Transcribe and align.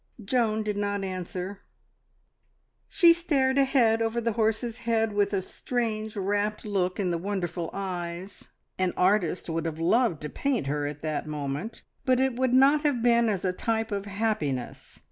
Joan 0.25 0.63
did 0.63 0.77
not 0.77 1.03
answer. 1.03 1.59
She 2.89 3.13
stared 3.13 3.59
ahead 3.59 4.01
over 4.01 4.19
the 4.19 4.31
horse's 4.31 4.77
head 4.79 5.13
with 5.13 5.31
a 5.31 5.43
strange, 5.43 6.15
rapt 6.15 6.65
look 6.65 6.99
in 6.99 7.11
the 7.11 7.19
wonderful 7.19 7.69
eyes. 7.71 8.49
An 8.79 8.93
artist 8.97 9.47
would 9.47 9.67
have 9.67 9.79
loved 9.79 10.23
to 10.23 10.29
paint 10.29 10.65
her 10.65 10.87
at 10.87 11.01
that 11.01 11.27
moment, 11.27 11.83
but 12.03 12.19
it 12.19 12.35
would 12.35 12.55
not 12.55 12.81
have 12.81 13.03
been 13.03 13.29
as 13.29 13.45
a 13.45 13.53
type 13.53 13.91
of 13.91 14.07
happiness. 14.07 14.99